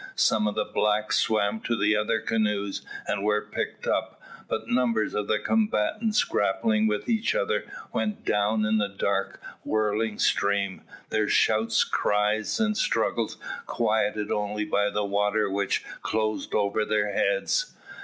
Some 0.15 0.47
of 0.47 0.55
the 0.55 0.63
blacks 0.65 1.17
swam 1.19 1.59
to 1.59 1.75
the 1.77 1.95
other 1.95 2.19
canoes, 2.19 2.81
and 3.05 3.23
were 3.23 3.39
picked 3.51 3.85
up, 3.85 4.19
but 4.47 4.67
numbers 4.67 5.13
of 5.13 5.27
the 5.27 5.37
combatants, 5.37 6.23
grappling 6.23 6.87
with 6.87 7.07
each 7.07 7.35
other, 7.35 7.65
went 7.93 8.25
down 8.25 8.65
in 8.65 8.79
the 8.79 8.89
dark 8.89 9.39
whirling 9.63 10.17
stream, 10.17 10.81
their 11.11 11.27
shouts, 11.27 11.83
cries, 11.83 12.59
and 12.59 12.75
struggles 12.75 13.37
quieted 13.67 14.31
only 14.31 14.65
by 14.65 14.89
the 14.89 15.05
water 15.05 15.51
which 15.51 15.85
closed 16.01 16.55
over 16.55 16.83
their 16.83 17.13
heads. 17.13 17.71